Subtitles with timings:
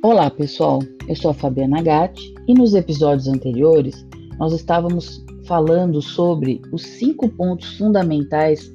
[0.00, 0.78] Olá pessoal,
[1.08, 4.06] eu sou a Fabiana Gatti e nos episódios anteriores
[4.38, 8.72] nós estávamos falando sobre os cinco pontos fundamentais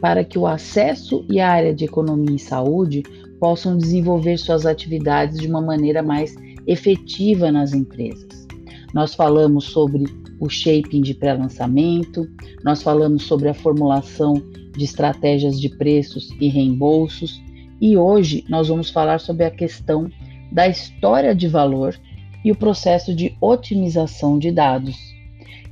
[0.00, 3.04] para que o acesso e a área de economia e saúde
[3.38, 6.34] possam desenvolver suas atividades de uma maneira mais
[6.66, 8.48] efetiva nas empresas.
[8.92, 10.02] Nós falamos sobre
[10.40, 12.28] o shaping de pré-lançamento,
[12.64, 14.34] nós falamos sobre a formulação
[14.76, 17.40] de estratégias de preços e reembolsos,
[17.80, 20.10] e hoje nós vamos falar sobre a questão
[20.54, 21.98] da história de valor
[22.44, 24.96] e o processo de otimização de dados.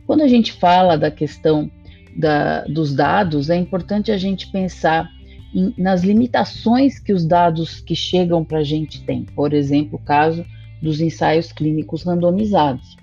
[0.04, 1.70] Quando a gente fala da questão
[2.16, 5.08] da, dos dados, é importante a gente pensar
[5.54, 9.22] em, nas limitações que os dados que chegam para a gente têm.
[9.22, 10.44] Por exemplo, o caso
[10.82, 12.96] dos ensaios clínicos randomizados.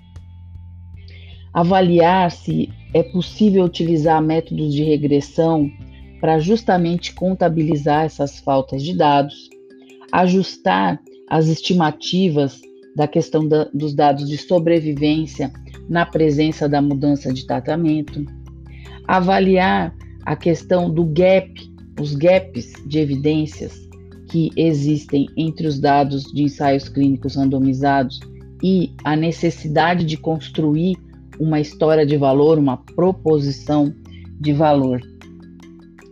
[1.54, 5.70] Avaliar se é possível utilizar métodos de regressão
[6.20, 9.48] para justamente contabilizar essas faltas de dados,
[10.12, 11.00] ajustar
[11.30, 12.60] as estimativas
[12.96, 15.52] da questão da, dos dados de sobrevivência
[15.88, 18.26] na presença da mudança de tratamento,
[19.06, 19.94] avaliar
[20.26, 21.52] a questão do gap,
[22.00, 23.88] os gaps de evidências
[24.28, 28.20] que existem entre os dados de ensaios clínicos randomizados
[28.62, 30.96] e a necessidade de construir
[31.38, 33.92] uma história de valor, uma proposição
[34.38, 35.00] de valor.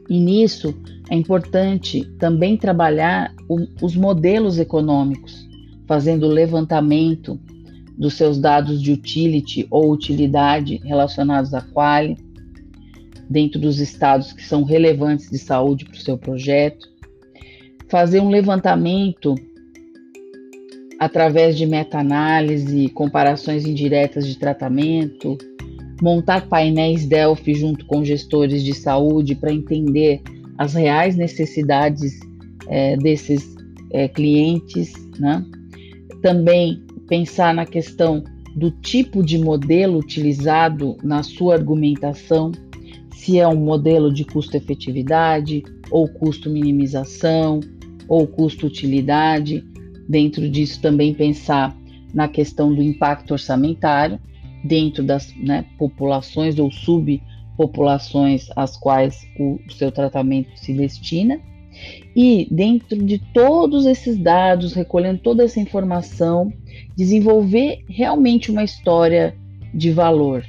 [0.08, 0.74] E nisso
[1.10, 5.46] é importante também trabalhar o, os modelos econômicos,
[5.86, 7.38] fazendo levantamento
[7.96, 12.16] dos seus dados de utility ou utilidade relacionados à quali,
[13.28, 16.88] dentro dos estados que são relevantes de saúde para o seu projeto,
[17.88, 19.34] fazer um levantamento
[20.98, 25.36] através de meta-análise, comparações indiretas de tratamento,
[26.00, 30.22] montar painéis Delphi junto com gestores de saúde para entender
[30.56, 32.18] as reais necessidades
[32.68, 33.56] é, desses
[33.92, 35.44] é, clientes, né?
[36.22, 38.22] Também pensar na questão
[38.54, 42.50] do tipo de modelo utilizado na sua argumentação,
[43.14, 47.60] se é um modelo de custo-efetividade, ou custo-minimização,
[48.08, 49.64] ou custo-utilidade.
[50.08, 51.76] Dentro disso, também pensar
[52.12, 54.18] na questão do impacto orçamentário,
[54.68, 61.40] dentro das né, populações ou subpopulações às quais o, seu tratamento se destina.
[62.14, 66.52] E dentro de todos esses dados, recolhendo toda essa informação,
[66.96, 69.34] desenvolver realmente uma história
[69.72, 70.44] de valor,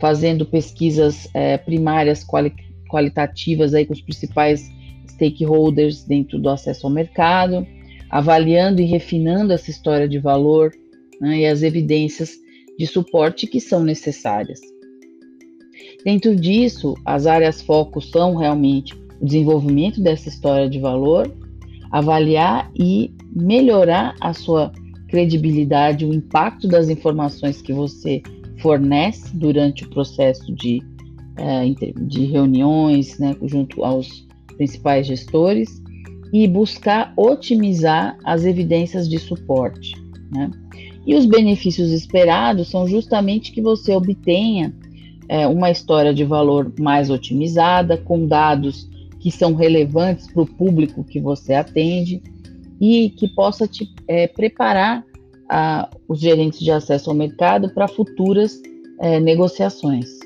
[0.00, 2.52] fazendo pesquisas é, primárias quali
[2.90, 4.70] qualitativas aí com os principais
[5.08, 7.66] stakeholders dentro do acesso ao mercado,
[8.10, 10.72] avaliando e refinando essa história de valor
[11.18, 12.41] né, e as evidências
[12.82, 14.60] de suporte que são necessárias.
[16.04, 21.32] Dentro disso, as áreas foco são realmente o desenvolvimento dessa história de valor,
[21.92, 24.72] avaliar e melhorar a sua
[25.06, 28.20] credibilidade, o impacto das informações que você
[28.58, 30.82] fornece durante o processo de,
[31.36, 31.64] é,
[32.00, 34.26] de reuniões, né, junto aos
[34.56, 35.80] principais gestores,
[36.32, 39.92] e buscar otimizar as evidências de suporte.
[40.32, 40.50] Né?
[41.06, 44.72] E os benefícios esperados são justamente que você obtenha
[45.28, 51.04] é, uma história de valor mais otimizada, com dados que são relevantes para o público
[51.04, 52.22] que você atende
[52.80, 55.04] e que possa te é, preparar
[55.48, 58.60] a, os gerentes de acesso ao mercado para futuras
[59.00, 60.21] é, negociações.